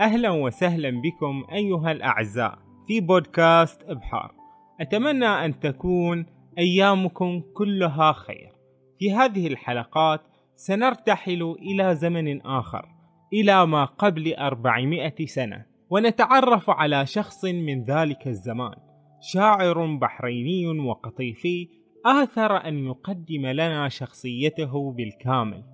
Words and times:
أهلا 0.00 0.30
وسهلا 0.30 0.90
بكم 0.90 1.44
أيها 1.52 1.92
الأعزاء 1.92 2.58
في 2.86 3.00
بودكاست 3.00 3.82
إبحار. 3.82 4.34
أتمنى 4.80 5.26
أن 5.26 5.60
تكون 5.60 6.26
أيامكم 6.58 7.42
كلها 7.54 8.12
خير. 8.12 8.52
في 8.98 9.12
هذه 9.12 9.46
الحلقات 9.46 10.20
سنرتحل 10.56 11.56
إلى 11.58 11.94
زمن 11.94 12.40
آخر 12.40 12.88
إلى 13.32 13.66
ما 13.66 13.84
قبل 13.84 14.34
أربعمائة 14.34 15.26
سنة 15.26 15.64
ونتعرف 15.90 16.70
على 16.70 17.06
شخص 17.06 17.44
من 17.44 17.84
ذلك 17.84 18.28
الزمان 18.28 18.76
شاعر 19.20 19.96
بحريني 19.96 20.78
وقطيفي 20.78 21.68
آثر 22.06 22.56
أن 22.56 22.86
يقدم 22.86 23.46
لنا 23.46 23.88
شخصيته 23.88 24.92
بالكامل 24.92 25.64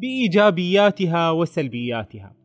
بإيجابياتها 0.00 1.30
وسلبياتها. 1.30 2.39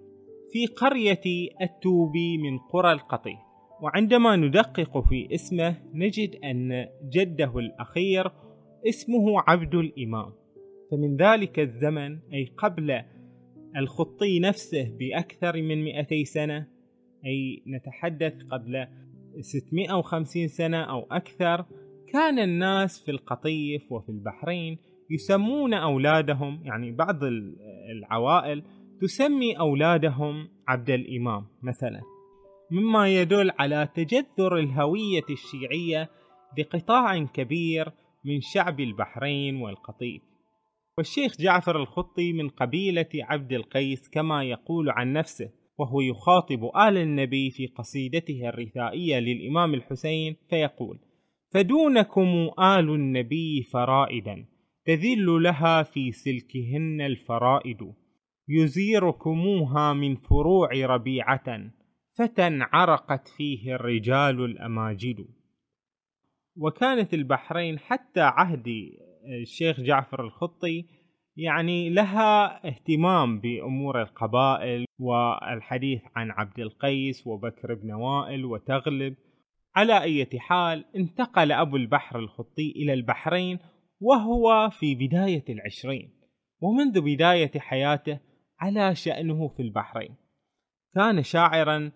في 0.53 0.67
قرية 0.67 1.51
التوبي 1.63 2.39
من 2.39 2.59
قرى 2.59 2.93
القطيف 2.93 3.39
وعندما 3.83 4.37
ندقق 4.37 5.09
في 5.09 5.35
اسمه 5.35 5.77
نجد 5.95 6.37
أن 6.45 6.87
جده 7.13 7.59
الأخير 7.59 8.31
اسمه 8.89 9.41
عبد 9.47 9.75
الإمام. 9.75 10.33
فمن 10.91 11.17
ذلك 11.17 11.59
الزمن 11.59 12.19
أي 12.33 12.45
قبل 12.57 13.03
الخطي 13.77 14.41
نفسه 14.41 14.97
بأكثر 14.99 15.63
من 15.63 15.85
200 15.85 16.25
سنة 16.25 16.67
أي 17.27 17.63
نتحدث 17.67 18.43
قبل 18.51 18.87
650 19.41 20.49
سنة 20.49 20.83
أو 20.83 21.07
أكثر 21.11 21.65
كان 22.13 22.39
الناس 22.39 23.05
في 23.05 23.11
القطيف 23.11 23.93
وفي 23.93 24.09
البحرين 24.09 24.79
يسمون 25.11 25.75
أولادهم 25.75 26.61
يعني 26.65 26.93
بعض 26.93 27.21
العوائل 27.91 28.63
تسمي 29.03 29.59
أولادهم 29.59 30.49
عبد 30.69 30.91
الإمام 30.91 31.47
مثلا. 31.63 32.01
مما 32.71 33.09
يدل 33.09 33.51
على 33.59 33.89
تجذر 33.95 34.59
الهوية 34.59 35.25
الشيعية 35.31 36.11
لقطاع 36.59 37.25
كبير 37.25 37.93
من 38.25 38.41
شعب 38.41 38.81
البحرين 38.81 39.57
والقطيف. 39.57 40.23
والشيخ 40.99 41.41
جعفر 41.41 41.77
الخطي 41.83 42.33
من 42.33 42.49
قبيلة 42.49 43.09
عبد 43.15 43.53
القيس 43.53 44.09
كما 44.09 44.45
يقول 44.45 44.91
عن 44.91 45.13
نفسه 45.13 45.51
وهو 45.79 46.01
يخاطب 46.01 46.65
آل 46.65 46.97
النبي 46.97 47.51
في 47.51 47.67
قصيدته 47.67 48.49
الرثائية 48.49 49.19
للإمام 49.19 49.75
الحسين 49.75 50.37
فيقول 50.51 50.99
فدونكم 51.55 52.51
آل 52.59 52.91
النبي 52.91 53.63
فرائدا 53.63 54.45
تذل 54.85 55.43
لها 55.43 55.83
في 55.83 56.13
سلكهن 56.13 57.01
الفرائد. 57.01 58.02
يزيركموها 58.53 59.93
من 59.93 60.17
فروع 60.17 60.69
ربيعة 60.73 61.71
فتى 62.19 62.49
عرقت 62.73 63.29
فيه 63.29 63.75
الرجال 63.75 64.45
الأماجد. 64.45 65.27
وكانت 66.57 67.15
البحرين 67.15 67.79
حتى 67.79 68.21
عهد 68.21 68.67
الشيخ 69.41 69.81
جعفر 69.81 70.25
الخطي 70.25 70.85
يعني 71.37 71.91
لها 71.91 72.69
اهتمام 72.69 73.41
بأمور 73.41 74.03
القبائل 74.03 74.85
والحديث 74.99 76.03
عن 76.17 76.31
عبد 76.31 76.61
القيس 76.61 77.27
وبكر 77.27 77.75
بن 77.75 77.93
وائل 77.93 78.45
وتغلب. 78.45 79.15
على 79.77 80.03
أي 80.03 80.27
حال 80.39 80.85
انتقل 80.97 81.53
أبو 81.53 81.77
البحر 81.77 82.19
الخطي 82.19 82.71
إلى 82.77 82.93
البحرين 82.93 83.59
وهو 84.01 84.71
في 84.71 84.95
بداية 84.95 85.45
العشرين. 85.49 86.11
ومنذ 86.61 87.01
بداية 87.01 87.59
حياته 87.59 88.32
على 88.63 88.95
شأنه 88.95 89.49
في 89.49 89.63
البحرين. 89.63 90.15
كان 90.95 91.23
شاعرا 91.23 91.93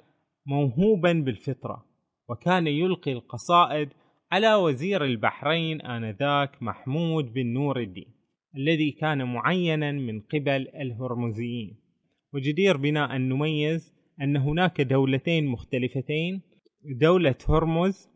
موهوبا 0.47 1.13
بالفطرة 1.13 1.87
وكان 2.29 2.67
يلقي 2.67 3.13
القصائد 3.13 3.89
على 4.33 4.55
وزير 4.55 5.05
البحرين 5.05 5.81
آنذاك 5.81 6.63
محمود 6.63 7.33
بن 7.33 7.47
نور 7.47 7.81
الدين 7.81 8.17
الذي 8.57 8.91
كان 8.91 9.33
معينا 9.35 9.93
من 9.93 10.21
قبل 10.21 10.69
الهرمزيين. 10.69 11.77
وجدير 12.35 12.77
بنا 12.77 13.17
أن 13.17 13.29
نميز 13.29 13.95
أن 14.23 14.37
هناك 14.37 14.81
دولتين 14.81 15.47
مختلفتين 15.47 16.43
دولة 17.01 17.35
هرمز 17.49 18.09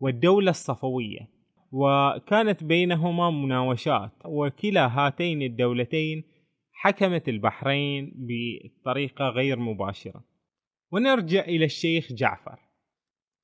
والدولة 0.00 0.50
الصفوية 0.50 1.28
وكانت 1.72 2.64
بينهما 2.64 3.30
مناوشات 3.30 4.12
وكلا 4.24 4.86
هاتين 4.86 5.42
الدولتين 5.42 6.35
حكمت 6.78 7.28
البحرين 7.28 8.12
بطريقة 8.16 9.28
غير 9.28 9.58
مباشرة. 9.58 10.24
ونرجع 10.92 11.40
إلى 11.40 11.64
الشيخ 11.64 12.12
جعفر. 12.12 12.58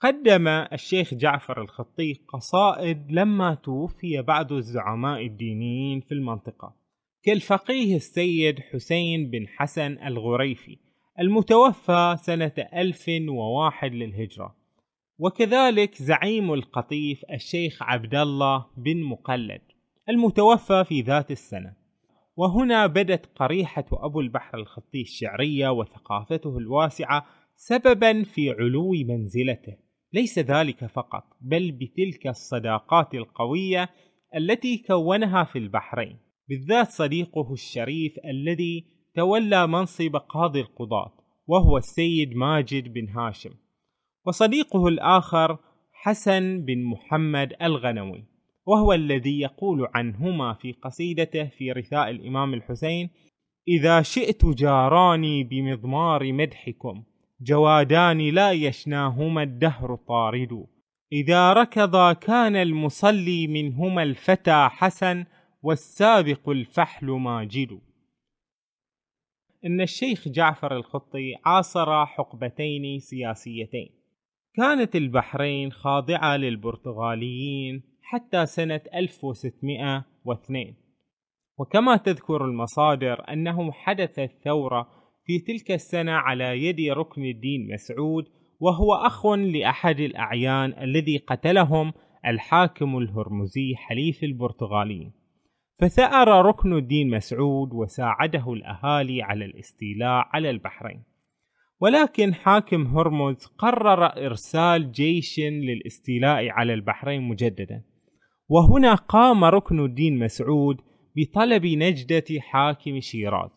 قدم 0.00 0.48
الشيخ 0.48 1.14
جعفر 1.14 1.62
الخطي 1.62 2.14
قصائد 2.28 3.12
لما 3.12 3.54
توفي 3.54 4.22
بعض 4.22 4.52
الزعماء 4.52 5.26
الدينيين 5.26 6.00
في 6.00 6.12
المنطقة 6.12 6.74
كالفقيه 7.22 7.96
السيد 7.96 8.60
حسين 8.60 9.30
بن 9.30 9.48
حسن 9.48 9.98
الغريفي 10.06 10.78
المتوفى 11.20 12.16
سنة 12.22 12.52
1001 12.74 13.92
للهجرة. 13.92 14.56
وكذلك 15.18 15.94
زعيم 15.94 16.52
القطيف 16.52 17.24
الشيخ 17.32 17.82
عبد 17.82 18.14
الله 18.14 18.66
بن 18.76 19.02
مقلد 19.02 19.62
المتوفى 20.08 20.84
في 20.84 21.00
ذات 21.00 21.30
السنة. 21.30 21.81
وهنا 22.36 22.86
بدت 22.86 23.26
قريحة 23.36 23.84
أبو 23.92 24.20
البحر 24.20 24.58
الخطي 24.58 25.00
الشعرية 25.00 25.68
وثقافته 25.68 26.58
الواسعة 26.58 27.26
سببا 27.56 28.22
في 28.22 28.50
علو 28.50 28.92
منزلته. 29.08 29.76
ليس 30.12 30.38
ذلك 30.38 30.86
فقط 30.86 31.24
بل 31.40 31.72
بتلك 31.72 32.26
الصداقات 32.26 33.14
القوية 33.14 33.88
التي 34.36 34.78
كونها 34.78 35.44
في 35.44 35.58
البحرين. 35.58 36.18
بالذات 36.48 36.88
صديقه 36.88 37.52
الشريف 37.52 38.14
الذي 38.24 38.86
تولى 39.14 39.66
منصب 39.66 40.16
قاضي 40.16 40.60
القضاة 40.60 41.12
وهو 41.46 41.76
السيد 41.76 42.36
ماجد 42.36 42.92
بن 42.92 43.08
هاشم. 43.08 43.50
وصديقه 44.26 44.88
الآخر 44.88 45.58
حسن 45.92 46.64
بن 46.64 46.84
محمد 46.84 47.52
الغنوي. 47.62 48.31
وهو 48.66 48.92
الذي 48.92 49.40
يقول 49.40 49.88
عنهما 49.94 50.54
في 50.54 50.72
قصيدته 50.72 51.44
في 51.44 51.72
رثاء 51.72 52.10
الإمام 52.10 52.54
الحسين 52.54 53.10
إذا 53.68 54.02
شئت 54.02 54.44
جاراني 54.44 55.44
بمضمار 55.44 56.32
مدحكم 56.32 57.02
جوادان 57.42 58.18
لا 58.18 58.52
يشناهما 58.52 59.42
الدهر 59.42 59.96
طارد. 59.96 60.66
إذا 61.12 61.52
ركضا 61.52 62.12
كان 62.12 62.56
المصلي 62.56 63.46
منهما 63.46 64.02
الفتى 64.02 64.68
حسن 64.70 65.24
والسابق 65.62 66.48
الفحل 66.48 67.06
ماجد. 67.06 67.80
إن 69.64 69.80
الشيخ 69.80 70.28
جعفر 70.28 70.76
الخطي 70.76 71.34
عاصر 71.44 72.06
حقبتين 72.06 72.98
سياسيتين. 72.98 73.90
كانت 74.54 74.96
البحرين 74.96 75.72
خاضعة 75.72 76.36
للبرتغاليين 76.36 77.91
حتى 78.12 78.46
سنة 78.46 78.80
1602 78.94 80.74
وكما 81.58 81.96
تذكر 81.96 82.44
المصادر 82.44 83.32
أنه 83.32 83.72
حدثت 83.72 84.30
ثورة 84.44 84.88
في 85.24 85.38
تلك 85.38 85.70
السنة 85.70 86.12
على 86.12 86.64
يد 86.64 86.90
ركن 86.90 87.24
الدين 87.24 87.74
مسعود 87.74 88.24
وهو 88.60 88.94
أخ 88.94 89.26
لأحد 89.26 90.00
الأعيان 90.00 90.74
الذي 90.82 91.16
قتلهم 91.18 91.92
الحاكم 92.26 92.98
الهرمزي 92.98 93.76
حليف 93.76 94.24
البرتغاليين 94.24 95.12
فثأر 95.80 96.46
ركن 96.46 96.72
الدين 96.72 97.10
مسعود 97.10 97.72
وساعده 97.72 98.52
الأهالي 98.52 99.22
على 99.22 99.44
الاستيلاء 99.44 100.28
على 100.32 100.50
البحرين. 100.50 101.02
ولكن 101.80 102.34
حاكم 102.34 102.86
هرمز 102.86 103.44
قرر 103.46 104.26
إرسال 104.26 104.92
جيش 104.92 105.40
للاستيلاء 105.40 106.48
على 106.48 106.74
البحرين 106.74 107.22
مجددا. 107.22 107.91
وهنا 108.52 108.94
قام 108.94 109.44
ركن 109.44 109.84
الدين 109.84 110.18
مسعود 110.18 110.80
بطلب 111.16 111.66
نجدة 111.66 112.40
حاكم 112.40 113.00
شيراز. 113.00 113.50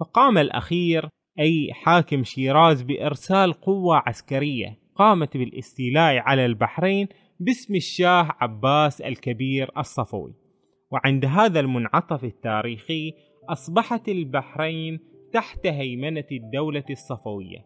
فقام 0.00 0.38
الأخير 0.38 1.08
أي 1.38 1.72
حاكم 1.72 2.24
شيراز 2.24 2.82
بإرسال 2.82 3.52
قوة 3.52 4.02
عسكرية 4.06 4.78
قامت 4.94 5.36
بالاستيلاء 5.36 6.18
على 6.18 6.46
البحرين 6.46 7.08
باسم 7.40 7.74
الشاه 7.74 8.28
عباس 8.40 9.00
الكبير 9.00 9.70
الصفوي. 9.78 10.34
وعند 10.90 11.24
هذا 11.24 11.60
المنعطف 11.60 12.24
التاريخي 12.24 13.12
أصبحت 13.48 14.08
البحرين 14.08 14.98
تحت 15.32 15.66
هيمنة 15.66 16.26
الدولة 16.32 16.84
الصفوية 16.90 17.58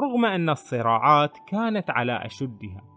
رغم 0.00 0.24
أن 0.24 0.48
الصراعات 0.48 1.32
كانت 1.48 1.90
على 1.90 2.26
أشدها. 2.26 2.93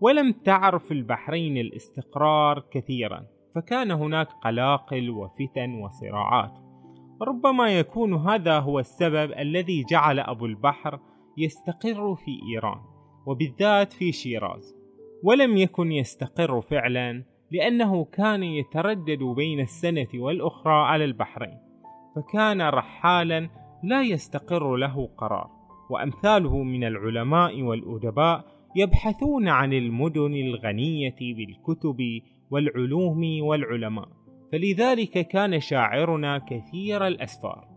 ولم 0.00 0.32
تعرف 0.32 0.92
البحرين 0.92 1.56
الاستقرار 1.56 2.64
كثيرا 2.70 3.26
فكان 3.54 3.90
هناك 3.90 4.28
قلاقل 4.44 5.10
وفتن 5.10 5.74
وصراعات. 5.74 6.52
ربما 7.22 7.78
يكون 7.78 8.14
هذا 8.14 8.58
هو 8.58 8.78
السبب 8.78 9.32
الذي 9.32 9.84
جعل 9.84 10.20
أبو 10.20 10.46
البحر 10.46 11.00
يستقر 11.38 12.14
في 12.14 12.40
إيران 12.52 12.78
وبالذات 13.26 13.92
في 13.92 14.12
شيراز. 14.12 14.76
ولم 15.22 15.56
يكن 15.56 15.92
يستقر 15.92 16.60
فعلا 16.60 17.24
لأنه 17.50 18.04
كان 18.04 18.42
يتردد 18.42 19.22
بين 19.22 19.60
السنة 19.60 20.08
والأخرى 20.14 20.74
على 20.74 21.04
البحرين 21.04 21.58
فكان 22.16 22.62
رحالا 22.62 23.48
لا 23.82 24.02
يستقر 24.02 24.76
له 24.76 25.08
قرار. 25.18 25.50
وأمثاله 25.90 26.62
من 26.62 26.84
العلماء 26.84 27.62
والأدباء 27.62 28.55
يبحثون 28.76 29.48
عن 29.48 29.72
المدن 29.72 30.34
الغنية 30.34 31.16
بالكتب 31.20 31.96
والعلوم 32.50 33.42
والعلماء 33.42 34.08
فلذلك 34.52 35.28
كان 35.28 35.60
شاعرنا 35.60 36.38
كثير 36.38 37.06
الأسفار. 37.06 37.68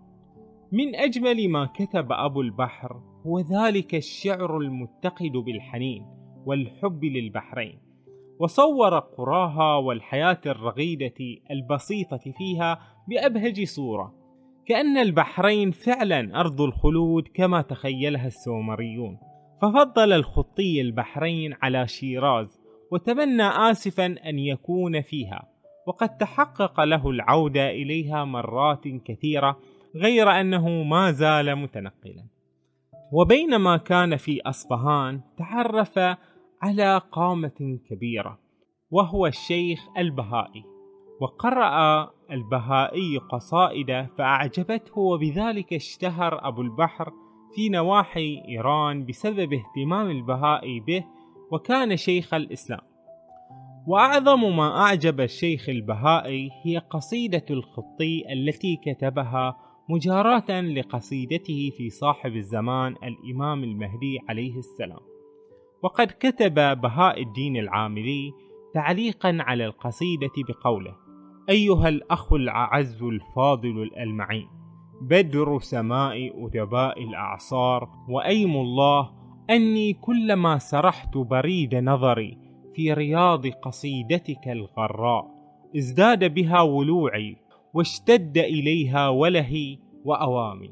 من 0.72 0.96
أجمل 0.96 1.50
ما 1.50 1.66
كتب 1.66 2.12
أبو 2.12 2.42
البحر 2.42 3.01
هو 3.25 3.40
ذلك 3.40 3.96
الشعر 3.96 4.57
المتقد 4.57 5.31
بالحنين 5.31 6.06
والحب 6.46 7.06
للبحرين 7.06 7.80
وصور 8.40 9.00
قراها 9.00 9.78
والحياة 9.78 10.42
الرغيدة 10.46 11.42
البسيطة 11.51 12.31
فيها 12.38 12.80
بأبهج 13.07 13.63
صورة 13.63 14.13
كأن 14.66 14.98
البحرين 14.98 15.72
فعلا 15.72 16.40
أرض 16.40 16.62
الخلود 16.62 17.28
كما 17.34 17.62
تخيلها 17.62 18.28
السومريون. 18.28 19.28
ففضل 19.61 20.13
الخطي 20.13 20.81
البحرين 20.81 21.56
على 21.61 21.88
شيراز 21.88 22.59
وتمنى 22.91 23.44
آسفا 23.44 24.06
أن 24.06 24.39
يكون 24.39 25.01
فيها 25.01 25.47
وقد 25.88 26.17
تحقق 26.17 26.81
له 26.83 27.09
العودة 27.09 27.69
إليها 27.69 28.25
مرات 28.25 28.88
كثيرة 28.88 29.59
غير 29.95 30.31
أنه 30.31 30.83
ما 30.83 31.11
زال 31.11 31.56
متنقلا. 31.56 32.25
وبينما 33.11 33.77
كان 33.77 34.15
في 34.15 34.41
أصفهان 34.41 35.21
تعرف 35.38 36.00
على 36.62 37.01
قامة 37.12 37.79
كبيرة 37.89 38.39
وهو 38.91 39.27
الشيخ 39.27 39.79
البهائي 39.97 40.63
وقرأ 41.21 42.09
البهائي 42.31 43.17
قصائد 43.17 44.07
فأعجبته 44.17 45.00
وبذلك 45.00 45.73
اشتهر 45.73 46.47
أبو 46.47 46.62
البحر 46.62 47.12
في 47.56 47.69
نواحي 47.69 48.44
إيران 48.48 49.06
بسبب 49.06 49.54
اهتمام 49.54 50.10
البهائي 50.10 50.80
به 50.80 51.04
وكان 51.51 51.98
شيخ 51.98 52.34
الإسلام. 52.34 52.81
وأعظم 53.88 54.57
ما 54.57 54.81
أعجب 54.81 55.22
الشيخ 55.22 55.69
البهائي 55.69 56.50
هي 56.66 56.78
قصيدة 56.78 57.46
الخطي 57.50 58.34
التي 58.34 58.80
كتبها 58.86 59.57
مجاراة 59.90 60.62
لقصيدته 60.62 61.72
في 61.78 61.90
صاحب 61.90 62.36
الزمان 62.36 62.96
الإمام 63.04 63.63
المهدي 63.63 64.19
عليه 64.30 64.57
السلام. 64.57 65.00
وقد 65.84 66.07
كتب 66.19 66.81
بهاء 66.81 67.22
الدين 67.22 67.57
العاملي 67.57 68.34
تعليقا 68.74 69.38
على 69.40 69.66
القصيدة 69.66 70.31
بقوله 70.38 70.96
أيها 71.50 71.90
الأخ 71.90 72.34
الأعز 72.34 73.04
الفاضل 73.04 73.84
الألمعين 73.84 74.58
بدر 75.01 75.60
سماء 75.60 76.46
أدباء 76.46 77.04
الأعصار 77.04 77.90
وأيم 78.10 78.56
الله 78.56 79.12
أني 79.50 79.94
كلما 79.94 80.57
سرحت 80.57 81.18
بريد 81.18 81.75
نظري 81.75 82.38
في 82.74 82.94
رياض 82.94 83.48
قصيدتك 83.48 84.48
الغراء 84.48 85.25
ازداد 85.78 86.34
بها 86.34 86.62
ولوعي 86.62 87.38
واشتد 87.74 88.38
إليها 88.38 89.10
ولهي 89.10 89.78
وأوامي. 90.06 90.72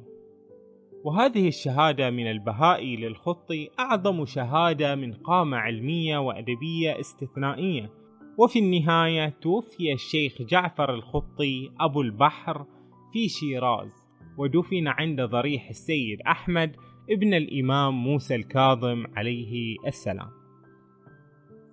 وهذه 1.04 1.48
الشهادة 1.48 2.10
من 2.10 2.32
البهائي 2.32 2.96
للخطي 2.96 3.70
أعظم 3.80 4.26
شهادة 4.26 4.96
من 4.96 5.14
قامة 5.14 5.58
علمية 5.58 6.18
وأدبية 6.18 7.00
استثنائية. 7.00 7.92
وفي 8.38 8.60
النهاية 8.60 9.30
توفي 9.42 9.94
الشيخ 9.94 10.42
جعفر 10.42 10.94
الخطي 10.94 11.72
أبو 11.80 12.02
البحر 12.02 12.66
في 13.14 13.30
شيراز. 13.30 14.07
ودفن 14.38 14.88
عند 14.88 15.22
ضريح 15.22 15.70
السيد 15.70 16.22
أحمد 16.22 16.76
ابن 17.10 17.34
الإمام 17.34 17.94
موسى 18.04 18.36
الكاظم 18.36 19.06
عليه 19.16 19.76
السلام. 19.88 20.30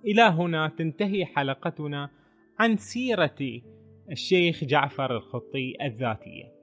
إلى 0.05 0.21
هنا 0.21 0.67
تنتهي 0.67 1.25
حلقتنا 1.25 2.09
عن 2.59 2.77
سيرة 2.77 3.61
الشيخ 4.11 4.63
جعفر 4.63 5.15
الخطي 5.15 5.73
الذاتية. 5.81 6.55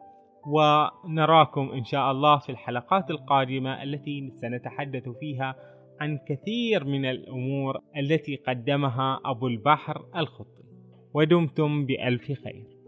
ونراكم 0.47 1.71
إن 1.71 1.85
شاء 1.85 2.11
الله 2.11 2.39
في 2.39 2.53
الحلقات 2.53 3.11
القادمة 3.11 3.83
التي 3.83 4.31
سنتحدث 4.31 5.09
فيها 5.09 5.57
عن 6.01 6.19
كثير 6.29 6.85
من 6.85 7.05
الأمور 7.05 7.79
التي 7.97 8.37
قدمها 8.37 9.21
أبو 9.25 9.47
البحر 9.47 10.05
الخطي. 10.17 10.63
ودمتم 11.15 11.87
بألف 11.87 12.33
خير. 12.33 12.82